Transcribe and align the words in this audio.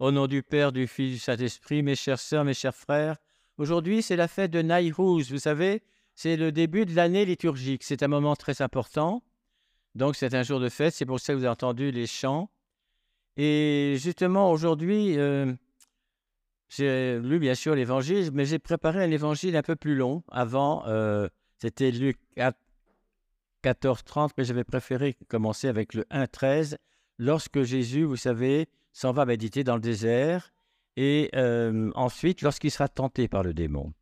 Au 0.00 0.12
nom 0.12 0.26
du 0.26 0.42
Père, 0.42 0.72
du 0.72 0.86
Fils, 0.86 1.12
du 1.12 1.18
Saint-Esprit, 1.18 1.82
mes 1.82 1.94
chères 1.94 2.18
sœurs, 2.18 2.42
mes 2.42 2.54
chers 2.54 2.74
frères, 2.74 3.18
aujourd'hui 3.58 4.00
c'est 4.00 4.16
la 4.16 4.28
fête 4.28 4.50
de 4.50 4.62
Naïrouz. 4.62 5.30
Vous 5.30 5.38
savez, 5.38 5.82
c'est 6.14 6.38
le 6.38 6.52
début 6.52 6.86
de 6.86 6.96
l'année 6.96 7.26
liturgique. 7.26 7.84
C'est 7.84 8.02
un 8.02 8.08
moment 8.08 8.34
très 8.34 8.62
important. 8.62 9.22
Donc 9.94 10.16
c'est 10.16 10.34
un 10.34 10.42
jour 10.42 10.58
de 10.58 10.70
fête. 10.70 10.94
C'est 10.94 11.04
pour 11.04 11.20
ça 11.20 11.34
que 11.34 11.38
vous 11.38 11.44
avez 11.44 11.52
entendu 11.52 11.90
les 11.90 12.06
chants. 12.06 12.50
Et 13.36 13.96
justement, 13.98 14.50
aujourd'hui, 14.50 15.18
euh, 15.18 15.52
j'ai 16.70 17.18
lu 17.18 17.38
bien 17.38 17.54
sûr 17.54 17.74
l'évangile, 17.74 18.30
mais 18.32 18.46
j'ai 18.46 18.58
préparé 18.58 19.04
un 19.04 19.10
évangile 19.10 19.54
un 19.54 19.62
peu 19.62 19.76
plus 19.76 19.96
long. 19.96 20.22
Avant, 20.30 20.82
euh, 20.86 21.28
c'était 21.58 21.90
Luc 21.90 22.18
14, 23.60 24.02
30, 24.04 24.32
mais 24.38 24.44
j'avais 24.44 24.64
préféré 24.64 25.18
commencer 25.28 25.68
avec 25.68 25.92
le 25.92 26.06
1, 26.08 26.26
13. 26.26 26.78
Lorsque 27.18 27.64
Jésus, 27.64 28.04
vous 28.04 28.16
savez, 28.16 28.70
s'en 28.92 29.12
va 29.12 29.26
méditer 29.26 29.64
dans 29.64 29.74
le 29.74 29.80
désert, 29.80 30.52
et 30.96 31.30
euh, 31.34 31.90
ensuite 31.94 32.42
lorsqu'il 32.42 32.70
sera 32.70 32.88
tenté 32.88 33.28
par 33.28 33.42
le 33.42 33.54
démon. 33.54 33.92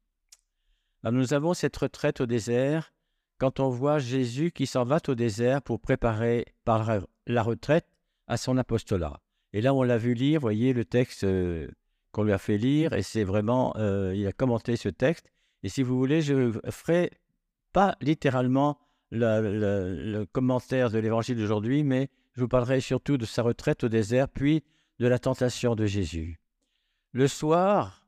nous 1.04 1.34
avons 1.34 1.54
cette 1.54 1.76
retraite 1.76 2.20
au 2.20 2.26
désert 2.26 2.92
quand 3.38 3.60
on 3.60 3.68
voit 3.68 3.98
Jésus 3.98 4.50
qui 4.50 4.66
s'en 4.66 4.84
va 4.84 4.98
au 5.06 5.14
désert 5.14 5.62
pour 5.62 5.80
préparer 5.80 6.46
par 6.64 6.90
la 7.26 7.42
retraite 7.42 7.86
à 8.26 8.36
son 8.36 8.56
apostolat. 8.56 9.20
Et 9.52 9.60
là, 9.60 9.72
on 9.72 9.82
l'a 9.82 9.96
vu 9.96 10.14
lire, 10.14 10.40
voyez 10.40 10.72
le 10.72 10.84
texte 10.84 11.24
euh, 11.24 11.68
qu'on 12.12 12.24
lui 12.24 12.32
a 12.32 12.38
fait 12.38 12.58
lire, 12.58 12.92
et 12.92 13.02
c'est 13.02 13.24
vraiment, 13.24 13.74
euh, 13.76 14.12
il 14.14 14.26
a 14.26 14.32
commenté 14.32 14.76
ce 14.76 14.88
texte. 14.88 15.30
Et 15.62 15.68
si 15.68 15.82
vous 15.82 15.96
voulez, 15.96 16.20
je 16.20 16.52
ferai 16.70 17.10
pas 17.72 17.96
littéralement 18.00 18.78
le 19.10 20.24
commentaire 20.24 20.90
de 20.90 20.98
l'évangile 20.98 21.38
d'aujourd'hui, 21.38 21.84
mais 21.84 22.10
je 22.34 22.40
vous 22.40 22.48
parlerai 22.48 22.80
surtout 22.80 23.16
de 23.16 23.24
sa 23.24 23.42
retraite 23.42 23.84
au 23.84 23.88
désert, 23.88 24.28
puis 24.28 24.62
de 24.98 25.06
la 25.06 25.18
tentation 25.18 25.74
de 25.74 25.86
Jésus. 25.86 26.40
Le 27.12 27.28
soir, 27.28 28.06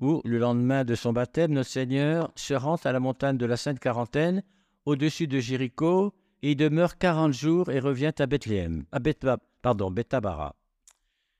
ou 0.00 0.22
le 0.24 0.38
lendemain 0.38 0.84
de 0.84 0.94
son 0.94 1.12
baptême, 1.12 1.52
notre 1.52 1.70
Seigneur 1.70 2.32
se 2.34 2.54
rend 2.54 2.76
à 2.76 2.92
la 2.92 3.00
montagne 3.00 3.36
de 3.36 3.46
la 3.46 3.56
Sainte 3.56 3.78
Quarantaine, 3.78 4.42
au-dessus 4.86 5.26
de 5.26 5.38
Jéricho, 5.38 6.14
et 6.42 6.54
demeure 6.54 6.96
quarante 6.96 7.34
jours 7.34 7.70
et 7.70 7.80
revient 7.80 8.12
à 8.18 8.26
Bethléem, 8.26 8.84
à 8.92 8.98
Bethabara. 8.98 10.56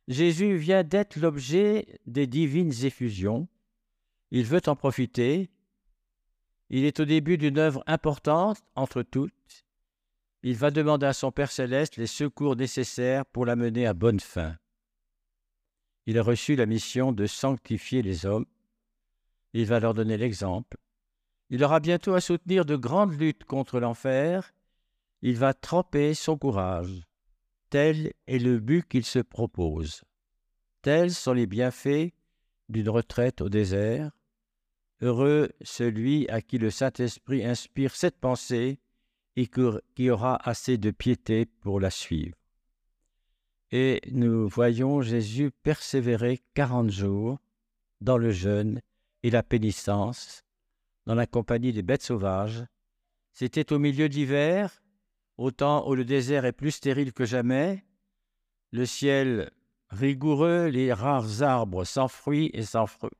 Jésus 0.09 0.57
vient 0.57 0.83
d'être 0.83 1.17
l'objet 1.17 2.01
des 2.07 2.27
divines 2.27 2.85
effusions. 2.85 3.49
Il 4.31 4.45
veut 4.45 4.61
en 4.67 4.77
profiter. 4.77 5.51
Il 6.69 6.85
est 6.85 7.01
au 7.01 7.05
début 7.05 7.39
d'une 7.39 7.59
œuvre 7.59 7.83
importante 7.87 8.63
entre 8.75 9.03
toutes. 9.03 9.65
Il 10.43 10.57
va 10.57 10.71
demander 10.71 11.07
à 11.07 11.13
son 11.13 11.33
Père 11.33 11.51
céleste 11.51 11.97
les 11.97 12.07
secours 12.07 12.57
nécessaires 12.57 13.25
pour 13.27 13.47
la 13.47 13.57
mener 13.57 13.87
à 13.87 13.95
bonne 13.95 14.21
fin. 14.21 14.57
Il 16.11 16.19
a 16.19 16.25
reçu 16.25 16.57
la 16.57 16.67
mission 16.67 17.13
de 17.13 17.25
sanctifier 17.25 18.03
les 18.03 18.27
hommes. 18.27 18.47
Il 19.53 19.67
va 19.67 19.79
leur 19.79 19.95
donner 19.95 20.17
l'exemple. 20.17 20.77
Il 21.51 21.63
aura 21.63 21.79
bientôt 21.79 22.15
à 22.15 22.21
soutenir 22.21 22.65
de 22.65 22.75
grandes 22.75 23.17
luttes 23.17 23.45
contre 23.45 23.79
l'enfer. 23.79 24.53
Il 25.23 25.37
va 25.37 25.55
tremper 25.55 26.15
son 26.15 26.37
courage. 26.37 27.07
Tel 27.69 28.13
est 28.27 28.41
le 28.41 28.59
but 28.59 28.89
qu'il 28.89 29.05
se 29.05 29.21
propose. 29.21 30.03
Tels 30.83 31.13
sont 31.13 31.33
les 31.33 31.47
bienfaits 31.47 32.11
d'une 32.69 32.89
retraite 32.89 33.41
au 33.41 33.49
désert. 33.49 34.11
Heureux 35.03 35.51
celui 35.63 36.29
à 36.29 36.43
qui 36.43 36.59
le 36.59 36.73
Saint-Esprit 36.73 37.45
inspire 37.45 37.95
cette 37.95 38.19
pensée 38.19 38.81
et 39.37 39.49
qui 39.95 40.11
aura 40.11 40.41
assez 40.43 40.77
de 40.77 40.91
piété 40.91 41.47
pour 41.47 41.79
la 41.79 41.91
suivre. 41.91 42.40
Et 43.73 44.01
nous 44.11 44.49
voyons 44.49 45.01
Jésus 45.01 45.53
persévérer 45.63 46.41
quarante 46.55 46.91
jours 46.91 47.39
dans 48.01 48.19
le 48.19 48.33
jeûne 48.33 48.81
et 49.23 49.31
la 49.31 49.43
pénitence, 49.43 50.45
dans 51.07 51.15
la 51.15 51.27
compagnie 51.27 51.73
des 51.73 51.83
bêtes 51.83 52.03
sauvages. 52.03 52.65
C'était 53.33 53.73
au 53.73 53.79
milieu 53.79 54.09
d'hiver, 54.09 54.83
au 55.37 55.51
temps 55.51 55.89
où 55.89 55.95
le 55.95 56.05
désert 56.05 56.45
est 56.45 56.53
plus 56.53 56.73
stérile 56.73 57.13
que 57.13 57.25
jamais, 57.25 57.85
le 58.73 58.87
ciel 58.87 59.51
rigoureux, 59.89 60.67
les 60.67 60.93
rares 60.93 61.43
arbres 61.43 61.85
sans 61.85 62.09
fruits 62.09 62.51
et 62.53 62.63
sans 62.63 62.87
fruits, 62.87 63.11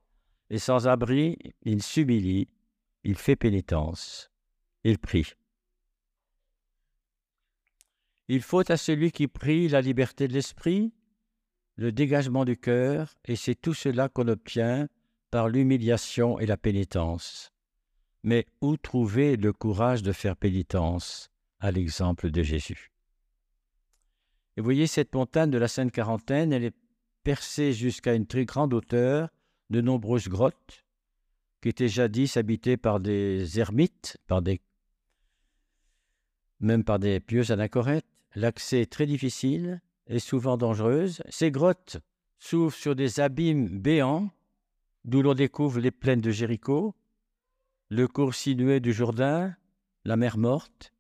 et 0.51 0.59
sans 0.59 0.89
abri, 0.89 1.39
il 1.63 1.83
s'humilie, 1.83 2.49
il 3.05 3.17
fait 3.17 3.37
pénitence, 3.37 4.31
il 4.85 4.99
prie. 4.99 5.35
Il 8.33 8.43
faut 8.43 8.71
à 8.71 8.77
celui 8.77 9.11
qui 9.11 9.27
prie 9.27 9.67
la 9.67 9.81
liberté 9.81 10.29
de 10.29 10.33
l'esprit, 10.33 10.93
le 11.75 11.91
dégagement 11.91 12.45
du 12.45 12.57
cœur, 12.57 13.17
et 13.25 13.35
c'est 13.35 13.57
tout 13.57 13.75
cela 13.75 14.09
qu'on 14.09 14.29
obtient 14.29 14.89
par 15.33 15.49
l'humiliation 15.49 16.39
et 16.39 16.47
la 16.47 16.57
pénitence. 16.57 17.51
Mais 18.23 18.47
où 18.61 18.77
trouver 18.77 19.37
le 19.37 19.53
courage 19.53 20.05
de 20.05 20.13
faire 20.13 20.37
pénitence 20.37 21.29
à 21.59 21.73
l'exemple 21.73 22.31
de 22.31 22.45
Jésus? 22.45 22.93
Et 24.57 24.61
voyez 24.61 24.87
cette 24.87 25.13
montagne 25.13 25.51
de 25.51 25.59
la 25.59 25.67
Sainte 25.67 25.91
Quarantaine, 25.91 26.53
elle 26.53 26.63
est 26.63 26.77
percée 27.25 27.73
jusqu'à 27.73 28.15
une 28.15 28.29
très 28.29 28.45
grande 28.45 28.73
hauteur, 28.73 29.29
de 29.71 29.81
nombreuses 29.81 30.29
grottes, 30.29 30.85
qui 31.61 31.69
étaient 31.69 31.89
jadis 31.89 32.37
habitées 32.37 32.77
par 32.77 33.01
des 33.01 33.59
ermites, 33.59 34.19
par 34.29 34.41
des 34.41 34.61
même 36.61 36.85
par 36.85 37.01
des 37.01 37.19
pieux 37.19 37.51
anachorètes. 37.51 38.07
L'accès 38.35 38.87
très 38.87 39.07
difficile 39.07 39.81
et 40.07 40.19
souvent 40.19 40.57
dangereuse. 40.57 41.23
Ces 41.29 41.51
grottes 41.51 41.99
s'ouvrent 42.39 42.75
sur 42.75 42.95
des 42.95 43.21
abîmes 43.21 43.81
béants, 43.81 44.31
d'où 45.05 45.23
l'on 45.23 45.35
découvre 45.35 45.81
les 45.81 45.91
plaines 45.91 46.21
de 46.21 46.31
Jéricho, 46.31 46.95
le 47.89 48.07
cours 48.07 48.35
sinueux 48.35 48.81
du 48.81 48.93
Jourdain, 48.93 49.57
la 50.05 50.17
mer 50.17 50.39
morte 50.39 50.93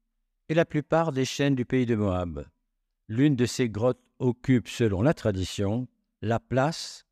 et 0.48 0.54
la 0.54 0.64
plupart 0.64 1.12
des 1.12 1.24
chaînes 1.24 1.54
du 1.54 1.64
pays 1.64 1.86
de 1.86 1.94
Moab. 1.94 2.46
L'une 3.08 3.36
de 3.36 3.46
ces 3.46 3.68
grottes 3.68 4.02
occupe, 4.18 4.68
selon 4.68 5.02
la 5.02 5.14
tradition, 5.14 5.88
la 6.22 6.40
place 6.40 7.06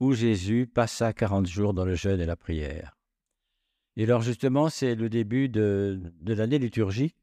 où 0.00 0.12
Jésus 0.12 0.66
passa 0.66 1.12
quarante 1.12 1.46
jours 1.46 1.74
dans 1.74 1.84
le 1.84 1.94
jeûne 1.94 2.20
et 2.20 2.26
la 2.26 2.36
prière. 2.36 2.98
Et 3.96 4.04
alors 4.04 4.22
justement, 4.22 4.68
c'est 4.68 4.94
le 4.94 5.08
début 5.08 5.48
de 5.48 6.12
l'année 6.24 6.58
liturgique 6.58 7.16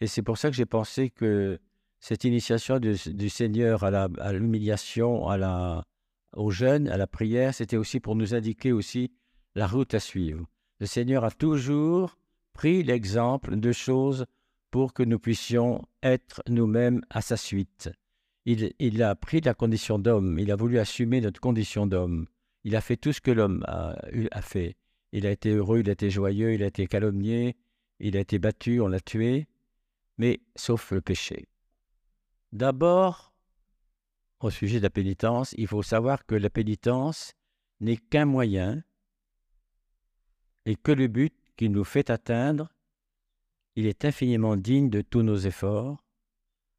et 0.00 0.06
c'est 0.06 0.22
pour 0.22 0.38
ça 0.38 0.50
que 0.50 0.56
j'ai 0.56 0.66
pensé 0.66 1.10
que 1.10 1.58
cette 2.00 2.24
initiation 2.24 2.78
du, 2.78 3.28
Seigneur 3.30 3.84
à 3.84 4.32
l'humiliation, 4.32 5.24
au 6.34 6.50
jeûne, 6.50 6.88
à 6.88 6.96
la 6.96 7.06
prière, 7.06 7.54
c'était 7.54 7.76
aussi 7.76 8.00
pour 8.00 8.16
nous 8.16 8.34
indiquer 8.34 8.72
aussi 8.72 9.12
la 9.54 9.66
route 9.66 9.94
à 9.94 10.00
suivre. 10.00 10.46
Le 10.80 10.86
Seigneur 10.86 11.24
a 11.24 11.30
toujours 11.30 12.18
pris 12.52 12.82
l'exemple 12.82 13.56
de 13.56 13.72
choses 13.72 14.26
pour 14.70 14.92
que 14.92 15.02
nous 15.02 15.18
puissions 15.18 15.82
être 16.02 16.42
nous-mêmes 16.48 17.00
à 17.08 17.22
sa 17.22 17.36
suite. 17.36 17.90
Il, 18.44 19.02
a 19.02 19.14
pris 19.14 19.40
la 19.40 19.54
condition 19.54 19.98
d'homme, 19.98 20.38
il 20.38 20.50
a 20.50 20.56
voulu 20.56 20.78
assumer 20.78 21.22
notre 21.22 21.40
condition 21.40 21.86
d'homme. 21.86 22.26
Il 22.64 22.76
a 22.76 22.82
fait 22.82 22.96
tout 22.96 23.12
ce 23.12 23.22
que 23.22 23.30
l'homme 23.30 23.64
a, 23.66 24.42
fait. 24.42 24.76
Il 25.12 25.26
a 25.26 25.30
été 25.30 25.50
heureux, 25.50 25.80
il 25.80 25.88
a 25.88 25.92
été 25.92 26.10
joyeux, 26.10 26.52
il 26.52 26.62
a 26.62 26.66
été 26.66 26.86
calomnié, 26.86 27.56
il 28.00 28.16
a 28.16 28.20
été 28.20 28.38
battu, 28.38 28.80
on 28.80 28.88
l'a 28.88 29.00
tué 29.00 29.46
mais 30.18 30.40
sauf 30.56 30.90
le 30.92 31.00
péché. 31.00 31.48
D'abord, 32.52 33.34
au 34.40 34.50
sujet 34.50 34.78
de 34.78 34.84
la 34.84 34.90
pénitence, 34.90 35.54
il 35.56 35.66
faut 35.66 35.82
savoir 35.82 36.26
que 36.26 36.34
la 36.34 36.50
pénitence 36.50 37.32
n'est 37.80 37.96
qu'un 37.96 38.24
moyen 38.24 38.82
et 40.66 40.76
que 40.76 40.92
le 40.92 41.08
but 41.08 41.34
qui 41.56 41.68
nous 41.68 41.84
fait 41.84 42.10
atteindre, 42.10 42.68
il 43.76 43.86
est 43.86 44.04
infiniment 44.04 44.56
digne 44.56 44.88
de 44.88 45.00
tous 45.00 45.22
nos 45.22 45.36
efforts, 45.36 46.04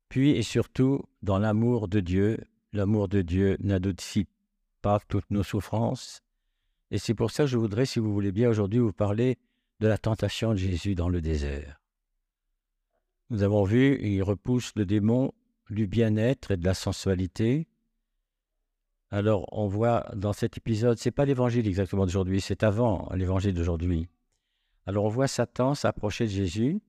puis 0.10 0.32
et 0.32 0.44
surtout 0.44 1.04
dans 1.22 1.40
l'amour 1.40 1.88
de 1.88 2.00
Dieu. 2.00 2.38
L'amour 2.72 3.08
de 3.08 3.22
Dieu 3.22 3.58
n'adoucit 3.60 4.28
pas 4.82 5.00
toutes 5.08 5.30
nos 5.32 5.44
souffrances. 5.44 6.22
Et 6.92 6.98
c'est 6.98 7.14
pour 7.14 7.32
ça 7.32 7.44
que 7.44 7.50
je 7.50 7.58
voudrais, 7.58 7.86
si 7.86 8.00
vous 8.00 8.14
voulez 8.14 8.32
bien, 8.32 8.50
aujourd'hui 8.50 8.80
vous 8.80 8.94
parler 8.94 9.38
de 9.80 9.88
la 9.88 9.98
tentation 9.98 10.52
de 10.52 10.58
Jésus 10.58 10.96
dans 10.96 11.10
le 11.10 11.22
désert. 11.22 11.82
Nous 13.32 13.42
avons 13.42 13.64
vu, 13.64 14.00
il 14.02 14.22
repousse 14.22 14.72
le 14.76 14.86
démon 14.86 15.34
du 15.70 15.88
bien-être 15.88 16.52
et 16.52 16.58
de 16.58 16.66
la 16.66 16.76
sensualité. 16.76 17.68
Alors, 19.10 19.48
on 19.52 19.68
voit 19.68 20.12
dans 20.16 20.34
cet 20.34 20.58
épisode, 20.58 20.98
c'est 20.98 21.12
pas 21.12 21.26
l'évangile 21.26 21.68
exactement 21.68 22.06
d'aujourd'hui, 22.06 22.42
c'est 22.42 22.64
avant 22.64 23.10
l'évangile 23.16 23.54
d'aujourd'hui. 23.54 24.08
Alors, 24.86 25.06
on 25.06 25.10
voit 25.10 25.28
Satan 25.28 25.74
s'approcher 25.74 26.26
de 26.26 26.32
Jésus 26.32 26.80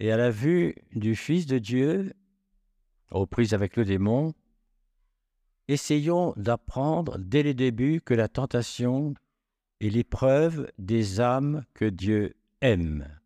et 0.00 0.10
à 0.10 0.16
la 0.16 0.30
vue 0.30 0.74
du 0.94 1.14
Fils 1.14 1.46
de 1.46 1.58
Dieu, 1.58 2.14
aux 3.12 3.26
prises 3.26 3.54
avec 3.54 3.76
le 3.76 3.84
démon, 3.84 4.34
essayons 5.68 6.32
d'apprendre 6.36 7.18
dès 7.18 7.42
le 7.44 7.54
début 7.54 8.00
que 8.00 8.14
la 8.14 8.26
tentation 8.26 9.14
est 9.80 9.90
l'épreuve 9.90 10.70
des 10.78 11.20
âmes 11.20 11.64
que 11.74 11.84
Dieu 11.84 12.34
aime. 12.60 13.19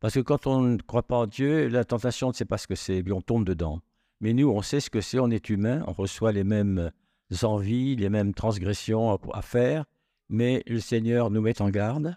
Parce 0.00 0.14
que 0.14 0.20
quand 0.20 0.46
on 0.46 0.60
ne 0.60 0.76
croit 0.78 1.06
pas 1.06 1.16
en 1.16 1.26
Dieu, 1.26 1.68
la 1.68 1.84
tentation, 1.84 2.28
ne 2.28 2.32
sait 2.32 2.44
pas 2.44 2.58
ce 2.58 2.66
que 2.66 2.74
c'est, 2.74 3.04
on 3.10 3.20
tombe 3.20 3.44
dedans. 3.44 3.80
Mais 4.20 4.32
nous, 4.32 4.48
on 4.48 4.62
sait 4.62 4.80
ce 4.80 4.90
que 4.90 5.00
c'est, 5.00 5.18
on 5.18 5.30
est 5.30 5.48
humain, 5.48 5.84
on 5.86 5.92
reçoit 5.92 6.32
les 6.32 6.44
mêmes 6.44 6.90
envies, 7.42 7.96
les 7.96 8.08
mêmes 8.08 8.34
transgressions 8.34 9.18
à 9.32 9.42
faire, 9.42 9.84
mais 10.28 10.62
le 10.66 10.80
Seigneur 10.80 11.30
nous 11.30 11.40
met 11.40 11.60
en 11.60 11.70
garde 11.70 12.16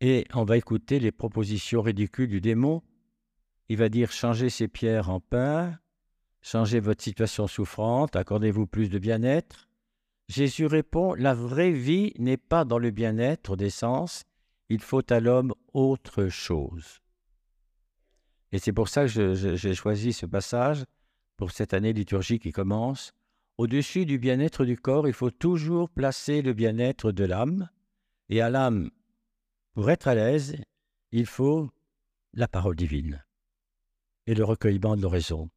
et 0.00 0.26
on 0.34 0.44
va 0.44 0.56
écouter 0.56 0.98
les 0.98 1.12
propositions 1.12 1.82
ridicules 1.82 2.28
du 2.28 2.40
démon. 2.40 2.82
Il 3.68 3.78
va 3.78 3.88
dire 3.88 4.12
changez 4.12 4.50
ces 4.50 4.68
pierres 4.68 5.10
en 5.10 5.20
pain, 5.20 5.78
changez 6.42 6.80
votre 6.80 7.02
situation 7.02 7.46
souffrante, 7.46 8.14
accordez-vous 8.14 8.66
plus 8.66 8.88
de 8.88 8.98
bien-être. 8.98 9.68
Jésus 10.28 10.66
répond 10.66 11.14
la 11.14 11.34
vraie 11.34 11.72
vie 11.72 12.12
n'est 12.18 12.36
pas 12.36 12.64
dans 12.64 12.78
le 12.78 12.90
bien-être 12.90 13.56
des 13.56 13.70
sens, 13.70 14.24
il 14.68 14.80
faut 14.80 15.12
à 15.12 15.20
l'homme 15.20 15.54
autre 15.72 16.28
chose. 16.28 17.00
Et 18.52 18.58
c'est 18.58 18.72
pour 18.72 18.88
ça 18.88 19.06
que 19.06 19.34
j'ai 19.34 19.74
choisi 19.74 20.12
ce 20.12 20.26
passage 20.26 20.84
pour 21.36 21.50
cette 21.50 21.74
année 21.74 21.92
liturgique 21.92 22.42
qui 22.42 22.52
commence. 22.52 23.12
Au-dessus 23.58 24.06
du 24.06 24.18
bien-être 24.18 24.64
du 24.64 24.76
corps, 24.76 25.08
il 25.08 25.14
faut 25.14 25.30
toujours 25.30 25.90
placer 25.90 26.42
le 26.42 26.52
bien-être 26.52 27.12
de 27.12 27.24
l'âme. 27.24 27.68
Et 28.28 28.40
à 28.40 28.50
l'âme, 28.50 28.90
pour 29.74 29.90
être 29.90 30.08
à 30.08 30.14
l'aise, 30.14 30.56
il 31.12 31.26
faut 31.26 31.70
la 32.32 32.48
parole 32.48 32.76
divine 32.76 33.24
et 34.26 34.34
le 34.34 34.44
recueillement 34.44 34.96
de 34.96 35.02
l'oraison. 35.02 35.50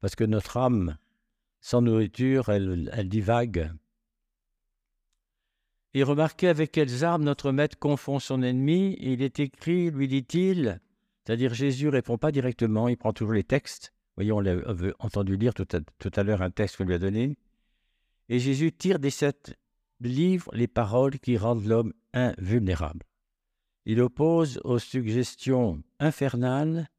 Parce 0.00 0.16
que 0.16 0.24
notre 0.24 0.56
âme, 0.56 0.98
sans 1.60 1.82
nourriture, 1.82 2.48
elle, 2.48 2.90
elle 2.92 3.08
divague. 3.08 3.72
Et 5.96 6.02
remarquez 6.02 6.48
avec 6.48 6.72
quelles 6.72 7.04
armes 7.04 7.24
notre 7.24 7.52
maître 7.52 7.78
confond 7.78 8.18
son 8.18 8.42
ennemi. 8.42 8.98
Il 9.00 9.22
est 9.22 9.40
écrit, 9.40 9.90
lui 9.90 10.08
dit-il, 10.08 10.78
c'est-à-dire 11.24 11.54
Jésus 11.54 11.88
répond 11.88 12.18
pas 12.18 12.32
directement, 12.32 12.88
il 12.88 12.98
prend 12.98 13.14
toujours 13.14 13.32
les 13.32 13.44
textes. 13.44 13.94
Voyez, 14.14 14.30
on 14.30 14.40
l'a 14.40 14.56
entendu 14.98 15.38
lire 15.38 15.54
tout 15.54 15.66
à, 15.72 16.22
l'heure 16.22 16.42
un 16.42 16.50
texte 16.50 16.76
qu'on 16.76 16.84
lui 16.84 16.92
a 16.92 16.98
donné. 16.98 17.38
Et 18.28 18.38
Jésus 18.38 18.72
tire 18.72 18.98
des 18.98 19.08
sept 19.08 19.56
livres 20.00 20.50
les 20.52 20.66
paroles 20.66 21.18
qui 21.18 21.38
rendent 21.38 21.64
l'homme 21.64 21.94
invulnérable. 22.12 23.06
Il 23.86 24.02
oppose 24.02 24.60
aux 24.64 24.78
suggestions 24.78 25.82
infernales 25.98 26.90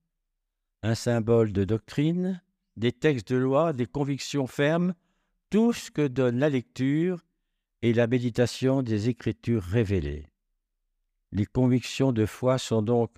un 0.81 0.95
symbole 0.95 1.53
de 1.53 1.65
doctrine, 1.65 2.41
des 2.77 2.93
textes 2.93 3.31
de 3.31 3.37
loi, 3.37 3.73
des 3.73 3.85
convictions 3.85 4.47
fermes, 4.47 4.95
tout 5.51 5.71
ce 5.71 5.91
que 5.91 6.07
donne 6.07 6.39
la 6.39 6.49
lecture 6.49 7.26
et 7.81 7.93
la 7.93 8.07
méditation 8.07 8.81
des 8.81 9.09
Écritures 9.09 9.63
révélées. 9.63 10.27
Les 11.31 11.45
convictions 11.45 12.11
de 12.11 12.25
foi 12.25 12.57
sont 12.57 12.81
donc 12.81 13.11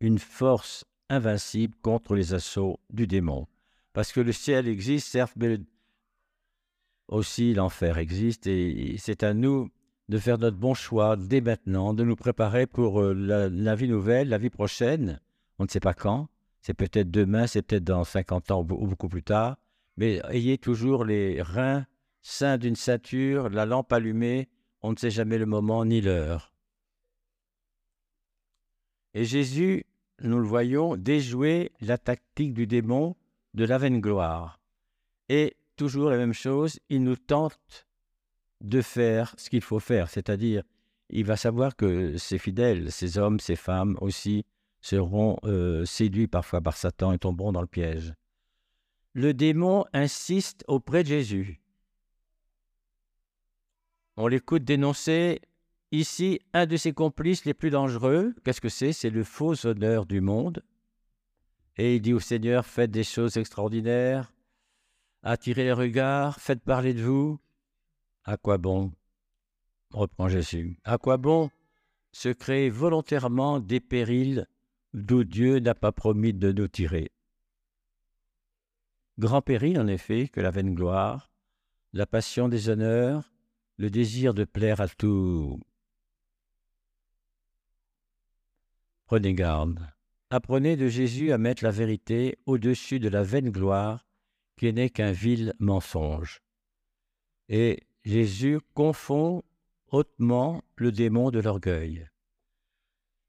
une 0.00 0.18
force 0.18 0.84
invincible 1.08 1.74
contre 1.82 2.14
les 2.14 2.34
assauts 2.34 2.80
du 2.90 3.06
démon. 3.06 3.46
Parce 3.92 4.12
que 4.12 4.20
le 4.20 4.32
ciel 4.32 4.68
existe, 4.68 5.08
certes, 5.08 5.34
mais 5.36 5.58
aussi 7.08 7.54
l'enfer 7.54 7.98
existe, 7.98 8.46
et 8.46 8.96
c'est 8.98 9.22
à 9.22 9.34
nous 9.34 9.70
de 10.08 10.18
faire 10.18 10.38
notre 10.38 10.56
bon 10.56 10.74
choix 10.74 11.16
dès 11.16 11.40
maintenant, 11.40 11.94
de 11.94 12.04
nous 12.04 12.16
préparer 12.16 12.66
pour 12.66 13.00
euh, 13.00 13.14
la, 13.14 13.74
vie 13.74 13.88
nouvelle, 13.88 14.28
la 14.28 14.38
vie 14.38 14.50
prochaine. 14.50 15.20
On 15.58 15.64
ne 15.64 15.68
sait 15.68 15.80
pas 15.80 15.94
quand. 15.94 16.28
C'est 16.60 16.74
peut-être 16.74 17.10
demain, 17.10 17.46
c'est 17.46 17.62
peut-être 17.62 17.84
dans 17.84 18.04
50 18.04 18.50
ans 18.50 18.60
ou 18.60 18.86
beaucoup 18.86 19.08
plus 19.08 19.22
tard. 19.22 19.56
Mais 19.96 20.20
ayez 20.30 20.58
toujours 20.58 21.04
les 21.04 21.40
reins 21.42 21.86
saints 22.22 22.58
d'une 22.58 22.76
ceinture, 22.76 23.50
la 23.50 23.66
lampe 23.66 23.92
allumée. 23.92 24.48
On 24.80 24.92
ne 24.92 24.96
sait 24.96 25.10
jamais 25.10 25.38
le 25.38 25.46
moment 25.46 25.84
ni 25.84 26.00
l'heure. 26.00 26.52
Et 29.14 29.24
Jésus, 29.24 29.84
nous 30.22 30.38
le 30.38 30.46
voyons, 30.46 30.96
déjouer 30.96 31.72
la 31.80 31.98
tactique 31.98 32.54
du 32.54 32.66
démon 32.66 33.16
de 33.54 33.64
la 33.64 33.78
vaine 33.78 34.00
gloire. 34.00 34.60
Et 35.28 35.56
toujours 35.76 36.10
la 36.10 36.16
même 36.16 36.32
chose, 36.32 36.78
il 36.88 37.02
nous 37.02 37.16
tente 37.16 37.86
de 38.60 38.80
faire 38.80 39.34
ce 39.36 39.50
qu'il 39.50 39.62
faut 39.62 39.80
faire, 39.80 40.08
c'est-à-dire 40.08 40.62
il 41.10 41.24
va 41.24 41.36
savoir 41.36 41.76
que 41.76 42.16
ses 42.16 42.38
fidèles, 42.38 42.90
ses 42.90 43.18
hommes, 43.18 43.38
ses 43.38 43.56
femmes 43.56 43.98
aussi, 44.00 44.44
seront 44.80 45.36
euh, 45.44 45.84
séduits 45.84 46.26
parfois 46.26 46.60
par 46.60 46.76
Satan 46.76 47.12
et 47.12 47.18
tomberont 47.18 47.52
dans 47.52 47.60
le 47.60 47.66
piège. 47.66 48.14
Le 49.12 49.34
démon 49.34 49.84
insiste 49.92 50.64
auprès 50.68 51.02
de 51.02 51.08
Jésus. 51.08 51.61
On 54.16 54.26
l'écoute 54.26 54.64
dénoncer 54.64 55.40
ici 55.90 56.40
un 56.52 56.66
de 56.66 56.76
ses 56.76 56.92
complices 56.92 57.44
les 57.44 57.54
plus 57.54 57.70
dangereux. 57.70 58.34
Qu'est-ce 58.44 58.60
que 58.60 58.68
c'est? 58.68 58.92
C'est 58.92 59.10
le 59.10 59.24
faux 59.24 59.66
honneur 59.66 60.04
du 60.04 60.20
monde. 60.20 60.62
Et 61.76 61.96
il 61.96 62.02
dit 62.02 62.12
au 62.12 62.20
Seigneur, 62.20 62.66
faites 62.66 62.90
des 62.90 63.04
choses 63.04 63.38
extraordinaires, 63.38 64.34
attirez 65.22 65.64
les 65.64 65.72
regards, 65.72 66.38
faites 66.38 66.62
parler 66.62 66.92
de 66.92 67.02
vous. 67.02 67.40
À 68.24 68.36
quoi 68.36 68.58
bon? 68.58 68.92
Reprend 69.90 70.28
Jésus. 70.28 70.78
À 70.84 70.98
quoi 70.98 71.16
bon 71.16 71.50
se 72.12 72.28
créer 72.28 72.68
volontairement 72.68 73.58
des 73.58 73.80
périls 73.80 74.46
d'où 74.92 75.24
Dieu 75.24 75.60
n'a 75.60 75.74
pas 75.74 75.92
promis 75.92 76.34
de 76.34 76.52
nous 76.52 76.68
tirer? 76.68 77.10
Grand 79.18 79.40
péril, 79.40 79.80
en 79.80 79.86
effet, 79.86 80.28
que 80.28 80.40
la 80.40 80.50
vaine 80.50 80.74
gloire, 80.74 81.30
la 81.94 82.06
passion 82.06 82.48
des 82.48 82.68
honneurs, 82.68 83.32
le 83.78 83.90
désir 83.90 84.34
de 84.34 84.44
plaire 84.44 84.80
à 84.80 84.88
tout. 84.88 85.60
Prenez 89.06 89.34
garde. 89.34 89.86
Apprenez 90.30 90.76
de 90.76 90.88
Jésus 90.88 91.32
à 91.32 91.38
mettre 91.38 91.64
la 91.64 91.70
vérité 91.70 92.38
au-dessus 92.46 93.00
de 93.00 93.08
la 93.08 93.22
vaine 93.22 93.50
gloire 93.50 94.06
qui 94.56 94.72
n'est 94.72 94.90
qu'un 94.90 95.12
vil 95.12 95.52
mensonge. 95.58 96.40
Et 97.48 97.80
Jésus 98.04 98.60
confond 98.74 99.42
hautement 99.90 100.64
le 100.76 100.90
démon 100.90 101.30
de 101.30 101.40
l'orgueil. 101.40 102.08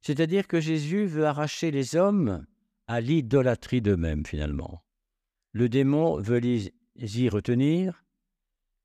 C'est-à-dire 0.01 0.47
que 0.47 0.61
Jésus 0.61 1.05
veut 1.05 1.25
arracher 1.25 1.71
les 1.71 1.95
hommes 1.95 2.45
à 2.87 3.01
l'idolâtrie 3.01 3.81
d'eux-mêmes 3.81 4.25
finalement. 4.25 4.83
Le 5.51 5.69
démon 5.69 6.19
veut 6.19 6.39
les 6.39 6.73
y 6.95 7.29
retenir 7.29 8.03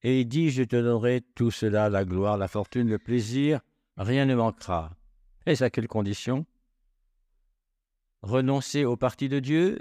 et 0.02 0.20
il 0.20 0.26
dit, 0.26 0.50
je 0.50 0.62
te 0.62 0.76
donnerai 0.76 1.22
tout 1.34 1.50
cela, 1.50 1.88
la 1.88 2.04
gloire, 2.04 2.38
la 2.38 2.48
fortune, 2.48 2.88
le 2.88 2.98
plaisir, 2.98 3.60
rien 3.96 4.26
ne 4.26 4.34
manquera. 4.34 4.92
Et 5.46 5.60
à 5.62 5.70
quelles 5.70 5.88
conditions 5.88 6.46
Renoncer 8.22 8.84
au 8.84 8.96
parti 8.96 9.28
de 9.28 9.38
Dieu, 9.38 9.80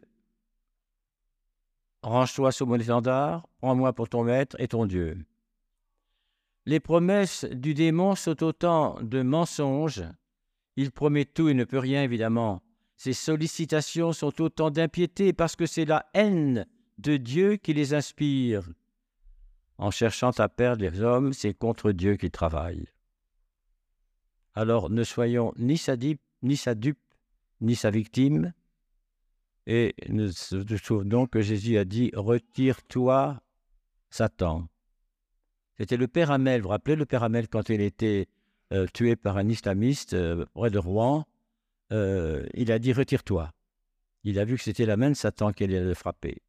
range-toi 2.01 2.51
sous 2.51 2.65
mon 2.65 2.79
étendard, 2.79 3.47
prends-moi 3.59 3.93
pour 3.93 4.09
ton 4.09 4.23
maître 4.23 4.55
et 4.59 4.67
ton 4.67 4.85
Dieu. 4.85 5.17
Les 6.65 6.79
promesses 6.79 7.45
du 7.45 7.73
démon 7.73 8.15
sont 8.15 8.43
autant 8.43 8.99
de 9.01 9.21
mensonges. 9.21 10.03
Il 10.75 10.91
promet 10.91 11.25
tout 11.25 11.49
et 11.49 11.53
ne 11.53 11.63
peut 11.63 11.79
rien, 11.79 12.03
évidemment. 12.03 12.61
Ses 12.97 13.13
sollicitations 13.13 14.11
sont 14.11 14.41
autant 14.41 14.71
d'impiété 14.71 15.31
parce 15.31 15.55
que 15.55 15.65
c'est 15.65 15.85
la 15.85 16.05
haine 16.13 16.65
de 16.97 17.17
Dieu 17.17 17.55
qui 17.55 17.73
les 17.73 17.93
inspire. 17.93 18.67
En 19.77 19.91
cherchant 19.91 20.31
à 20.31 20.49
perdre 20.49 20.83
les 20.83 21.01
hommes, 21.01 21.33
c'est 21.33 21.53
contre 21.53 21.91
Dieu 21.91 22.15
qu'il 22.15 22.31
travaille. 22.31 22.87
Alors 24.55 24.89
ne 24.89 25.03
soyons 25.03 25.53
ni 25.57 25.77
sa, 25.77 25.95
ni 26.41 26.57
sa 26.57 26.73
dupe, 26.73 26.99
ni 27.61 27.75
sa 27.75 27.91
victime. 27.91 28.53
Et 29.67 29.93
nous 30.09 30.31
souvenons 30.31 31.27
que 31.27 31.41
Jésus 31.41 31.77
a 31.77 31.85
dit 31.85 32.11
Retire-toi, 32.15 33.39
Satan. 34.09 34.67
C'était 35.77 35.97
le 35.97 36.07
père 36.07 36.31
Hamel. 36.31 36.61
Vous 36.61 36.63
vous 36.63 36.69
rappelez 36.69 36.95
le 36.95 37.05
père 37.05 37.21
Hamel 37.21 37.47
quand 37.47 37.69
il 37.69 37.81
était 37.81 38.27
euh, 38.73 38.87
tué 38.91 39.15
par 39.15 39.37
un 39.37 39.47
islamiste 39.47 40.13
euh, 40.13 40.45
près 40.55 40.71
de 40.71 40.79
Rouen 40.79 41.25
euh, 41.91 42.45
Il 42.53 42.71
a 42.71 42.79
dit 42.79 42.93
Retire-toi. 42.93 43.53
Il 44.23 44.39
a 44.39 44.45
vu 44.45 44.55
que 44.57 44.63
c'était 44.63 44.85
la 44.85 44.97
main 44.97 45.13
Satan 45.13 45.51
qui 45.51 45.65
allait 45.65 45.83
le 45.83 45.93
frapper. 45.93 46.41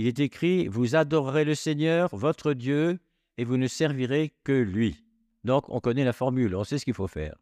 Il 0.00 0.06
est 0.06 0.18
écrit 0.18 0.66
Vous 0.66 0.96
adorerez 0.96 1.44
le 1.44 1.54
Seigneur, 1.54 2.16
votre 2.16 2.54
Dieu, 2.54 2.98
et 3.36 3.44
vous 3.44 3.58
ne 3.58 3.66
servirez 3.66 4.32
que 4.44 4.52
lui. 4.52 5.04
Donc 5.44 5.68
on 5.68 5.78
connaît 5.78 6.04
la 6.04 6.14
formule, 6.14 6.56
on 6.56 6.64
sait 6.64 6.78
ce 6.78 6.86
qu'il 6.86 6.94
faut 6.94 7.06
faire. 7.06 7.36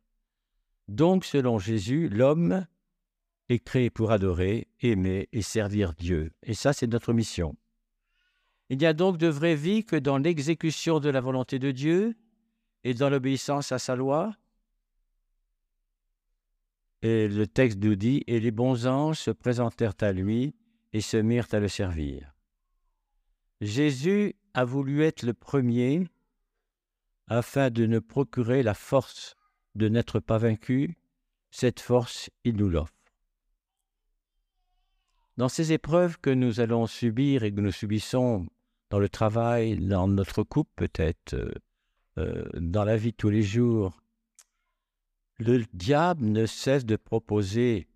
Donc 0.89 1.25
selon 1.25 1.61
Jésus, 1.61 2.09
l'homme 2.09 2.67
est 3.49 3.61
créé 3.61 3.91
pour 3.91 4.11
adorer, 4.11 4.67
aimer 4.81 5.29
et 5.33 5.41
servir 5.41 5.93
Dieu. 5.95 6.33
Et 6.43 6.53
ça, 6.53 6.73
c'est 6.73 6.89
notre 6.89 7.13
mission. 7.13 7.55
Il 8.71 8.79
n'y 8.79 8.87
a 8.87 8.93
donc 8.93 9.19
de 9.19 9.29
vraie 9.29 9.55
vie 9.55 9.85
que 9.85 9.95
dans 9.95 10.19
l'exécution 10.19 10.99
de 10.99 11.11
la 11.11 11.21
volonté 11.21 11.61
de 11.61 11.71
Dieu 11.71 12.17
et 12.83 12.93
dans 12.93 13.09
l'obéissance 13.09 13.71
à 13.71 13.79
sa 13.79 13.95
loi. 13.95 14.35
Et 17.03 17.29
le 17.29 17.47
texte 17.47 17.79
nous 17.79 17.95
dit, 17.95 18.25
et 18.27 18.41
les 18.41 18.51
bons 18.51 18.89
anges 18.89 19.21
se 19.21 19.31
présentèrent 19.31 19.95
à 20.01 20.11
lui 20.11 20.57
et 20.93 21.01
se 21.01 21.19
mirent 21.19 21.47
à 21.53 21.61
le 21.61 21.69
servir. 21.69 22.35
Jésus 23.61 24.35
a 24.55 24.65
voulu 24.65 25.03
être 25.03 25.25
le 25.25 25.35
premier 25.35 26.07
afin 27.27 27.71
de 27.71 27.87
nous 27.87 28.01
procurer 28.01 28.63
la 28.63 28.75
force 28.75 29.35
de 29.75 29.89
n'être 29.89 30.21
pas 30.21 30.39
vaincu. 30.39 30.97
Cette 31.51 31.81
force, 31.81 32.31
il 32.45 32.57
nous 32.57 32.69
l'offre. 32.69 32.93
Dans 35.37 35.49
ces 35.49 35.73
épreuves 35.73 36.19
que 36.19 36.31
nous 36.31 36.61
allons 36.61 36.87
subir 36.87 37.45
et 37.45 37.53
que 37.53 37.61
nous 37.61 37.73
subissons 37.73 38.47
dans 38.91 38.99
le 38.99 39.09
travail, 39.09 39.77
dans 39.77 40.09
notre 40.09 40.43
couple 40.43 40.73
peut-être, 40.77 41.35
euh, 41.35 41.53
euh, 42.19 42.45
dans 42.55 42.85
la 42.85 42.97
vie 42.97 43.13
tous 43.13 43.31
les 43.31 43.43
jours, 43.43 44.01
le 45.39 45.65
diable 45.73 46.25
ne 46.25 46.47
cesse 46.47 46.85
de 46.85 46.97
proposer 46.97 47.88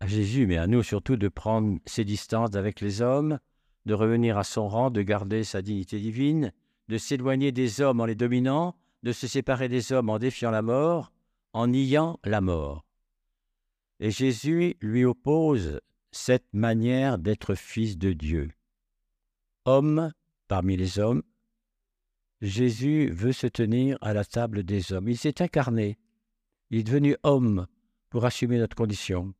à 0.00 0.06
Jésus, 0.06 0.46
mais 0.46 0.58
à 0.58 0.66
nous 0.66 0.82
surtout, 0.82 1.16
de 1.16 1.28
prendre 1.28 1.78
ses 1.86 2.04
distances 2.04 2.54
avec 2.54 2.80
les 2.80 3.02
hommes, 3.02 3.38
de 3.86 3.94
revenir 3.94 4.38
à 4.38 4.44
son 4.44 4.68
rang, 4.68 4.90
de 4.90 5.02
garder 5.02 5.44
sa 5.44 5.62
dignité 5.62 5.98
divine, 5.98 6.52
de 6.88 6.98
s'éloigner 6.98 7.52
des 7.52 7.80
hommes 7.80 8.00
en 8.00 8.06
les 8.06 8.14
dominant, 8.14 8.76
de 9.02 9.12
se 9.12 9.26
séparer 9.26 9.68
des 9.68 9.92
hommes 9.92 10.10
en 10.10 10.18
défiant 10.18 10.50
la 10.50 10.62
mort, 10.62 11.12
en 11.52 11.68
niant 11.68 12.18
la 12.24 12.40
mort. 12.40 12.84
Et 14.00 14.10
Jésus 14.10 14.76
lui 14.80 15.04
oppose 15.04 15.80
cette 16.12 16.52
manière 16.52 17.18
d'être 17.18 17.54
fils 17.54 17.98
de 17.98 18.12
Dieu. 18.12 18.50
Homme 19.64 20.12
parmi 20.46 20.76
les 20.76 20.98
hommes, 20.98 21.22
Jésus 22.40 23.10
veut 23.10 23.32
se 23.32 23.46
tenir 23.46 23.98
à 24.00 24.14
la 24.14 24.24
table 24.24 24.62
des 24.62 24.92
hommes. 24.92 25.08
Il 25.08 25.18
s'est 25.18 25.42
incarné. 25.42 25.98
Il 26.70 26.78
est 26.78 26.84
devenu 26.84 27.16
homme 27.22 27.66
pour 28.10 28.24
assumer 28.24 28.58
notre 28.58 28.76
condition, 28.76 29.34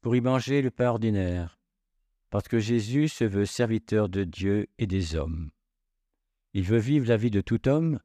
pour 0.00 0.16
y 0.16 0.20
manger 0.20 0.62
le 0.62 0.70
pain 0.70 0.88
ordinaire, 0.88 1.58
parce 2.30 2.48
que 2.48 2.58
Jésus 2.58 3.08
se 3.08 3.24
veut 3.24 3.46
serviteur 3.46 4.08
de 4.08 4.24
Dieu 4.24 4.68
et 4.78 4.86
des 4.86 5.14
hommes. 5.14 5.50
Il 6.54 6.64
veut 6.64 6.78
vivre 6.78 7.06
la 7.06 7.16
vie 7.16 7.30
de 7.30 7.40
tout 7.40 7.68
homme 7.68 8.00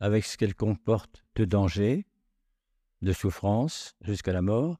avec 0.00 0.24
ce 0.24 0.36
qu'elle 0.36 0.54
comporte 0.54 1.24
de 1.34 1.44
danger, 1.44 2.06
de 3.02 3.12
souffrance 3.12 3.94
jusqu'à 4.02 4.32
la 4.32 4.42
mort. 4.42 4.78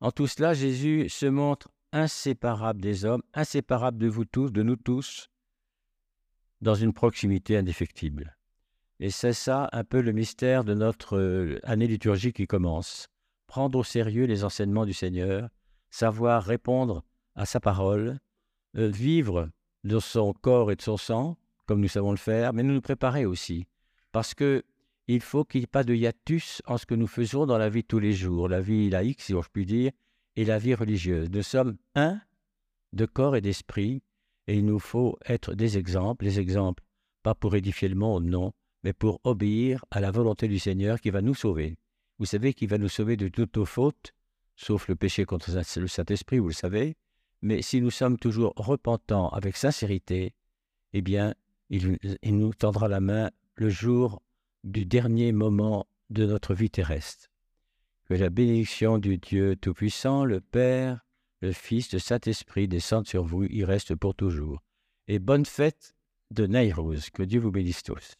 En 0.00 0.12
tout 0.12 0.26
cela, 0.26 0.54
Jésus 0.54 1.08
se 1.08 1.26
montre 1.26 1.70
inséparable 1.92 2.80
des 2.80 3.04
hommes, 3.04 3.22
inséparable 3.34 3.98
de 3.98 4.08
vous 4.08 4.24
tous, 4.24 4.50
de 4.50 4.62
nous 4.62 4.76
tous, 4.76 5.28
dans 6.60 6.74
une 6.74 6.92
proximité 6.92 7.56
indéfectible. 7.56 8.36
Et 9.00 9.10
c'est 9.10 9.32
ça 9.32 9.68
un 9.72 9.84
peu 9.84 10.00
le 10.00 10.12
mystère 10.12 10.64
de 10.64 10.74
notre 10.74 11.16
euh, 11.16 11.60
année 11.62 11.86
liturgique 11.86 12.36
qui 12.36 12.46
commence. 12.46 13.08
Prendre 13.48 13.78
au 13.78 13.84
sérieux 13.84 14.26
les 14.26 14.44
enseignements 14.44 14.86
du 14.86 14.92
Seigneur, 14.92 15.48
savoir 15.90 16.44
répondre 16.44 17.02
à 17.34 17.46
sa 17.46 17.58
parole, 17.58 18.20
euh, 18.76 18.88
vivre 18.88 19.48
de 19.84 19.98
son 19.98 20.32
corps 20.32 20.70
et 20.70 20.76
de 20.76 20.82
son 20.82 20.96
sang, 20.96 21.36
comme 21.66 21.80
nous 21.80 21.88
savons 21.88 22.12
le 22.12 22.16
faire, 22.16 22.52
mais 22.52 22.62
nous 22.62 22.80
préparer 22.80 23.26
aussi. 23.26 23.66
Parce 24.12 24.34
que 24.34 24.62
il 25.06 25.22
faut 25.22 25.44
qu'il 25.44 25.60
n'y 25.60 25.64
ait 25.64 25.66
pas 25.66 25.84
de 25.84 25.94
hiatus 25.94 26.60
en 26.66 26.76
ce 26.76 26.84
que 26.84 26.94
nous 26.94 27.06
faisons 27.06 27.46
dans 27.46 27.56
la 27.56 27.70
vie 27.70 27.82
tous 27.82 27.98
les 27.98 28.12
jours, 28.12 28.48
la 28.48 28.60
vie 28.60 28.90
laïque, 28.90 29.22
si 29.22 29.32
je 29.32 29.48
puis 29.50 29.64
dire, 29.64 29.90
et 30.36 30.44
la 30.44 30.58
vie 30.58 30.74
religieuse. 30.74 31.30
Nous 31.30 31.42
sommes 31.42 31.78
un 31.94 32.20
de 32.92 33.06
corps 33.06 33.34
et 33.34 33.40
d'esprit, 33.40 34.02
et 34.46 34.56
il 34.56 34.66
nous 34.66 34.78
faut 34.78 35.18
être 35.26 35.54
des 35.54 35.78
exemples, 35.78 36.26
des 36.26 36.38
exemples, 36.38 36.84
pas 37.22 37.34
pour 37.34 37.56
édifier 37.56 37.88
le 37.88 37.94
monde, 37.94 38.26
non, 38.26 38.52
mais 38.84 38.92
pour 38.92 39.20
obéir 39.24 39.84
à 39.90 40.00
la 40.00 40.10
volonté 40.10 40.46
du 40.48 40.58
Seigneur 40.58 41.00
qui 41.00 41.10
va 41.10 41.22
nous 41.22 41.34
sauver. 41.34 41.78
Vous 42.18 42.26
savez 42.26 42.52
qu'il 42.52 42.68
va 42.68 42.78
nous 42.78 42.88
sauver 42.88 43.16
de 43.16 43.28
toutes 43.28 43.56
nos 43.56 43.64
fautes, 43.64 44.12
sauf 44.56 44.88
le 44.88 44.96
péché 44.96 45.24
contre 45.24 45.50
le 45.52 45.86
Saint-Esprit, 45.86 46.38
vous 46.38 46.48
le 46.48 46.54
savez, 46.54 46.96
mais 47.42 47.62
si 47.62 47.80
nous 47.80 47.90
sommes 47.90 48.18
toujours 48.18 48.52
repentants 48.56 49.28
avec 49.28 49.56
sincérité, 49.56 50.34
eh 50.92 51.02
bien, 51.02 51.34
il, 51.70 51.98
nous 52.24 52.54
tendra 52.54 52.88
la 52.88 53.00
main 53.00 53.30
le 53.54 53.68
jour 53.68 54.22
du 54.64 54.84
dernier 54.84 55.32
moment 55.32 55.86
de 56.10 56.26
notre 56.26 56.54
vie 56.54 56.70
terrestre. 56.70 57.28
Que 58.06 58.14
la 58.14 58.30
bénédiction 58.30 58.98
du 58.98 59.18
Dieu 59.18 59.54
Tout-Puissant, 59.54 60.24
le 60.24 60.40
Père, 60.40 61.04
le 61.40 61.52
Fils, 61.52 61.92
le 61.92 61.98
Saint-Esprit 61.98 62.66
descende 62.66 63.06
sur 63.06 63.22
vous, 63.22 63.44
il 63.44 63.64
reste 63.64 63.94
pour 63.94 64.14
toujours. 64.14 64.62
Et 65.06 65.18
bonne 65.18 65.46
fête 65.46 65.94
de 66.30 66.46
Nairose. 66.46 67.10
Que 67.10 67.22
Dieu 67.22 67.40
vous 67.40 67.50
bénisse 67.52 67.82
tous. 67.82 68.14